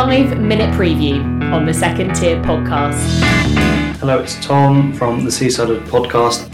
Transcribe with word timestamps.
Five 0.00 0.40
minute 0.40 0.70
preview 0.70 1.22
on 1.52 1.66
the 1.66 1.74
second 1.74 2.14
tier 2.14 2.42
podcast. 2.42 3.20
Hello, 3.98 4.18
it's 4.20 4.42
Tom 4.42 4.94
from 4.94 5.26
the 5.26 5.30
Seasiders 5.30 5.84
Podcast. 5.88 6.48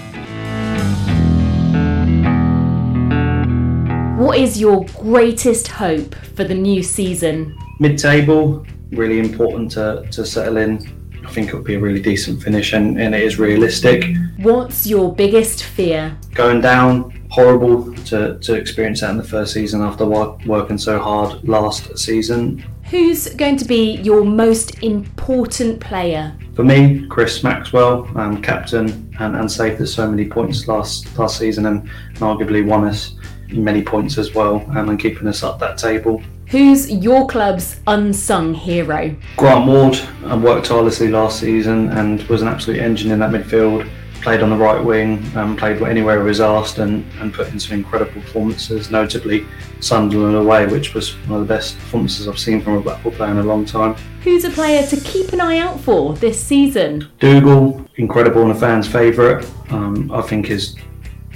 What 4.18 4.36
is 4.36 4.60
your 4.60 4.84
greatest 4.98 5.68
hope 5.68 6.16
for 6.34 6.42
the 6.42 6.56
new 6.56 6.82
season? 6.82 7.56
Mid 7.78 7.98
table, 7.98 8.66
really 8.90 9.20
important 9.20 9.70
to, 9.72 10.04
to 10.10 10.26
settle 10.26 10.56
in. 10.56 10.80
I 11.24 11.30
think 11.30 11.50
it'll 11.50 11.62
be 11.62 11.74
a 11.74 11.80
really 11.80 12.02
decent 12.02 12.42
finish 12.42 12.72
and, 12.72 13.00
and 13.00 13.14
it 13.14 13.22
is 13.22 13.38
realistic. 13.38 14.16
What's 14.38 14.88
your 14.88 15.14
biggest 15.14 15.62
fear? 15.62 16.18
Going 16.34 16.60
down, 16.60 17.16
horrible 17.30 17.94
to, 18.06 18.40
to 18.40 18.54
experience 18.54 19.02
that 19.02 19.10
in 19.10 19.18
the 19.18 19.24
first 19.24 19.52
season 19.52 19.82
after 19.82 20.04
work, 20.04 20.44
working 20.46 20.78
so 20.78 20.98
hard 20.98 21.48
last 21.48 21.96
season. 21.96 22.64
Who's 22.90 23.34
going 23.34 23.56
to 23.56 23.64
be 23.64 23.96
your 23.96 24.24
most 24.24 24.82
important 24.84 25.80
player? 25.80 26.32
For 26.54 26.62
me, 26.62 27.04
Chris 27.08 27.42
Maxwell, 27.42 28.08
um, 28.16 28.40
captain, 28.40 29.12
and, 29.18 29.34
and 29.34 29.50
saved 29.50 29.82
us 29.82 29.92
so 29.92 30.08
many 30.08 30.24
points 30.28 30.68
last 30.68 31.18
last 31.18 31.36
season 31.38 31.66
and, 31.66 31.90
and 32.08 32.18
arguably 32.18 32.64
won 32.64 32.86
us 32.86 33.16
many 33.48 33.82
points 33.82 34.18
as 34.18 34.34
well 34.34 34.64
um, 34.76 34.88
and 34.88 35.00
keeping 35.00 35.26
us 35.26 35.42
up 35.42 35.58
that 35.58 35.78
table. 35.78 36.22
Who's 36.48 36.88
your 36.88 37.26
club's 37.26 37.80
unsung 37.88 38.54
hero? 38.54 39.16
Grant 39.36 39.66
Ward 39.66 39.98
um, 40.24 40.44
worked 40.44 40.66
tirelessly 40.66 41.08
last 41.08 41.40
season 41.40 41.88
and 41.88 42.22
was 42.28 42.40
an 42.40 42.46
absolute 42.46 42.80
engine 42.80 43.10
in 43.10 43.18
that 43.18 43.30
midfield. 43.30 43.88
Played 44.26 44.42
on 44.42 44.50
the 44.50 44.56
right 44.56 44.82
wing, 44.82 45.24
um, 45.36 45.56
played 45.56 45.80
anywhere 45.82 46.18
he 46.18 46.26
was 46.26 46.40
asked, 46.40 46.78
and, 46.78 47.06
and 47.20 47.32
put 47.32 47.46
in 47.46 47.60
some 47.60 47.78
incredible 47.78 48.20
performances, 48.20 48.90
notably 48.90 49.46
Sunderland 49.78 50.34
away, 50.34 50.66
which 50.66 50.94
was 50.94 51.12
one 51.28 51.40
of 51.40 51.46
the 51.46 51.54
best 51.54 51.78
performances 51.78 52.26
I've 52.26 52.36
seen 52.36 52.60
from 52.60 52.72
a 52.72 52.80
Blackpool 52.80 53.12
player 53.12 53.30
in 53.30 53.38
a 53.38 53.44
long 53.44 53.64
time. 53.64 53.94
Who's 54.24 54.42
a 54.42 54.50
player 54.50 54.84
to 54.84 54.96
keep 55.02 55.32
an 55.32 55.40
eye 55.40 55.58
out 55.58 55.78
for 55.78 56.14
this 56.14 56.44
season? 56.44 57.08
Dougall, 57.20 57.88
incredible 57.98 58.42
and 58.42 58.50
a 58.50 58.54
fan's 58.56 58.88
favourite. 58.88 59.48
Um, 59.70 60.10
I 60.10 60.22
think 60.22 60.50
is 60.50 60.74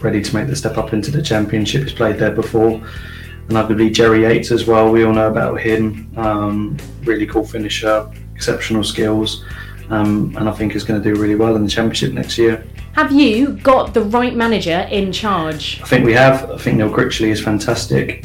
ready 0.02 0.20
to 0.20 0.34
make 0.34 0.48
the 0.48 0.56
step 0.56 0.76
up 0.76 0.92
into 0.92 1.12
the 1.12 1.22
Championship. 1.22 1.84
He's 1.84 1.92
played 1.92 2.18
there 2.18 2.32
before. 2.32 2.72
And 2.72 3.50
arguably 3.50 3.92
Jerry 3.92 4.22
Yates 4.22 4.50
as 4.50 4.66
well. 4.66 4.90
We 4.90 5.04
all 5.04 5.12
know 5.12 5.28
about 5.28 5.60
him. 5.60 6.10
Um, 6.16 6.76
really 7.04 7.26
cool 7.28 7.46
finisher, 7.46 8.10
exceptional 8.34 8.82
skills, 8.82 9.44
um, 9.90 10.34
and 10.36 10.48
I 10.48 10.52
think 10.52 10.74
is 10.74 10.84
going 10.84 11.02
to 11.02 11.14
do 11.14 11.20
really 11.20 11.34
well 11.34 11.56
in 11.56 11.64
the 11.64 11.70
Championship 11.70 12.12
next 12.12 12.38
year. 12.38 12.64
Have 12.92 13.12
you 13.12 13.52
got 13.54 13.94
the 13.94 14.02
right 14.02 14.34
manager 14.34 14.86
in 14.90 15.12
charge? 15.12 15.80
I 15.82 15.86
think 15.86 16.04
we 16.04 16.12
have. 16.14 16.50
I 16.50 16.58
think 16.58 16.78
Neil 16.78 16.90
Critchley 16.90 17.28
is 17.28 17.40
fantastic. 17.40 18.24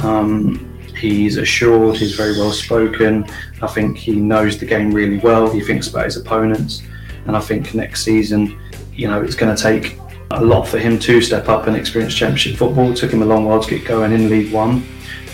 Um, 0.00 0.78
he's 0.96 1.36
assured, 1.36 1.96
he's 1.96 2.14
very 2.14 2.32
well 2.32 2.52
spoken. 2.52 3.26
I 3.60 3.66
think 3.66 3.96
he 3.96 4.16
knows 4.16 4.58
the 4.58 4.66
game 4.66 4.92
really 4.92 5.18
well. 5.18 5.50
He 5.50 5.60
thinks 5.60 5.88
about 5.88 6.06
his 6.06 6.16
opponents. 6.16 6.82
And 7.26 7.36
I 7.36 7.40
think 7.40 7.74
next 7.74 8.04
season, 8.04 8.58
you 8.92 9.08
know, 9.08 9.22
it's 9.22 9.34
going 9.34 9.54
to 9.54 9.62
take 9.62 9.98
a 10.30 10.42
lot 10.42 10.66
for 10.66 10.78
him 10.78 10.98
to 10.98 11.20
step 11.20 11.48
up 11.48 11.66
and 11.66 11.76
experience 11.76 12.14
Championship 12.14 12.56
football. 12.56 12.90
It 12.90 12.96
took 12.96 13.12
him 13.12 13.22
a 13.22 13.26
long 13.26 13.44
while 13.44 13.62
to 13.62 13.70
get 13.70 13.86
going 13.86 14.12
in 14.12 14.28
League 14.28 14.52
One. 14.52 14.86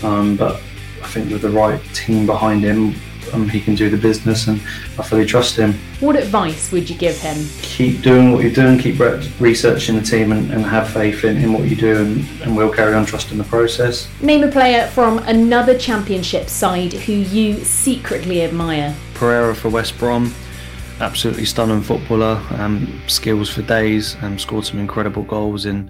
Um, 0.03 0.35
but 0.35 0.61
I 1.01 1.07
think 1.07 1.31
with 1.31 1.41
the 1.41 1.49
right 1.49 1.81
team 1.93 2.25
behind 2.25 2.63
him, 2.63 2.95
um, 3.33 3.47
he 3.47 3.59
can 3.59 3.75
do 3.75 3.89
the 3.89 3.97
business 3.97 4.47
and 4.47 4.59
I 4.97 5.03
fully 5.03 5.25
trust 5.25 5.55
him. 5.55 5.73
What 5.99 6.15
advice 6.15 6.71
would 6.71 6.89
you 6.89 6.97
give 6.97 7.17
him? 7.17 7.45
Keep 7.61 8.01
doing 8.01 8.31
what 8.31 8.43
you're 8.43 8.53
doing, 8.53 8.79
keep 8.79 8.99
re- 8.99 9.31
researching 9.39 9.95
the 9.95 10.01
team 10.01 10.31
and, 10.31 10.51
and 10.51 10.63
have 10.65 10.89
faith 10.89 11.23
in, 11.23 11.37
in, 11.37 11.53
what 11.53 11.63
you 11.63 11.75
do 11.75 11.97
and, 11.97 12.25
and 12.41 12.55
we'll 12.55 12.73
carry 12.73 12.93
on 12.93 13.05
trusting 13.05 13.37
the 13.37 13.43
process. 13.43 14.07
Name 14.21 14.43
a 14.43 14.51
player 14.51 14.87
from 14.87 15.19
another 15.19 15.77
championship 15.77 16.49
side 16.49 16.93
who 16.93 17.13
you 17.13 17.63
secretly 17.63 18.43
admire. 18.43 18.95
Pereira 19.13 19.55
for 19.55 19.69
West 19.69 19.97
Brom. 19.97 20.33
Absolutely 20.99 21.45
stunning 21.45 21.81
footballer, 21.81 22.41
um, 22.51 23.01
skills 23.07 23.49
for 23.49 23.61
days, 23.61 24.15
and 24.15 24.25
um, 24.25 24.39
scored 24.39 24.65
some 24.65 24.79
incredible 24.79 25.23
goals 25.23 25.65
in 25.65 25.89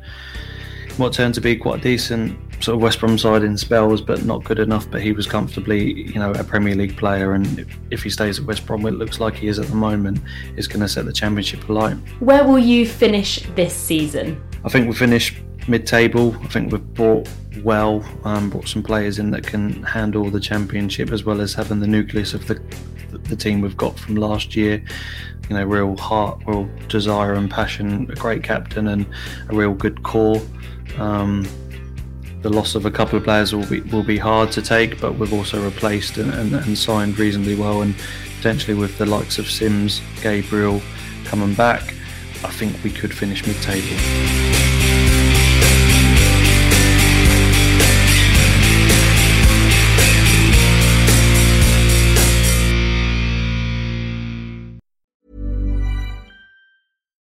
what 0.97 1.13
turned 1.13 1.33
to 1.33 1.41
be 1.41 1.55
quite 1.55 1.79
a 1.79 1.81
decent 1.81 2.37
sort 2.59 2.75
of 2.75 2.81
West 2.81 2.99
Brom 2.99 3.17
side 3.17 3.43
in 3.43 3.57
spells, 3.57 4.01
but 4.01 4.25
not 4.25 4.43
good 4.43 4.59
enough. 4.59 4.89
But 4.89 5.01
he 5.01 5.11
was 5.11 5.27
comfortably, 5.27 6.03
you 6.03 6.19
know, 6.19 6.31
a 6.31 6.43
Premier 6.43 6.75
League 6.75 6.97
player, 6.97 7.33
and 7.33 7.65
if 7.91 8.03
he 8.03 8.09
stays 8.09 8.39
at 8.39 8.45
West 8.45 8.65
Brom, 8.65 8.85
it 8.85 8.91
looks 8.91 9.19
like 9.19 9.35
he 9.35 9.47
is 9.47 9.59
at 9.59 9.67
the 9.67 9.75
moment, 9.75 10.19
is 10.55 10.67
going 10.67 10.81
to 10.81 10.87
set 10.87 11.05
the 11.05 11.13
Championship 11.13 11.67
alight. 11.69 11.97
Where 12.19 12.43
will 12.43 12.59
you 12.59 12.85
finish 12.85 13.41
this 13.55 13.73
season? 13.73 14.41
I 14.63 14.69
think 14.69 14.87
we 14.87 14.95
finish 14.95 15.41
mid-table. 15.67 16.35
I 16.41 16.47
think 16.47 16.71
we've 16.71 16.93
brought 16.93 17.29
well, 17.63 18.03
um, 18.23 18.49
brought 18.49 18.67
some 18.67 18.83
players 18.83 19.19
in 19.19 19.31
that 19.31 19.45
can 19.45 19.83
handle 19.83 20.29
the 20.29 20.39
Championship, 20.39 21.11
as 21.11 21.23
well 21.23 21.41
as 21.41 21.53
having 21.53 21.79
the 21.79 21.87
nucleus 21.87 22.33
of 22.33 22.47
the 22.47 22.61
the 23.23 23.35
team 23.35 23.61
we've 23.61 23.77
got 23.77 23.97
from 23.97 24.15
last 24.15 24.55
year. 24.55 24.83
You 25.49 25.55
know, 25.55 25.65
real 25.65 25.97
heart, 25.97 26.41
real 26.45 26.69
desire 26.87 27.33
and 27.33 27.49
passion, 27.49 28.09
a 28.11 28.15
great 28.15 28.43
captain, 28.43 28.87
and 28.87 29.05
a 29.49 29.55
real 29.55 29.73
good 29.73 30.03
core. 30.03 30.41
Um, 30.97 31.47
the 32.41 32.49
loss 32.49 32.75
of 32.75 32.85
a 32.85 32.91
couple 32.91 33.17
of 33.17 33.23
players 33.23 33.53
will 33.53 33.65
be 33.65 33.81
will 33.81 34.03
be 34.03 34.17
hard 34.17 34.51
to 34.53 34.61
take, 34.61 34.99
but 35.01 35.15
we've 35.15 35.33
also 35.33 35.63
replaced 35.63 36.17
and, 36.17 36.31
and, 36.33 36.53
and 36.53 36.77
signed 36.77 37.17
reasonably 37.19 37.55
well, 37.55 37.81
and 37.81 37.95
potentially 38.37 38.75
with 38.75 38.97
the 38.97 39.05
likes 39.05 39.37
of 39.39 39.49
Sims, 39.49 40.01
Gabriel 40.21 40.81
coming 41.25 41.53
back, 41.53 41.93
I 42.43 42.51
think 42.51 42.81
we 42.83 42.91
could 42.91 43.13
finish 43.13 43.45
mid-table. 43.45 44.58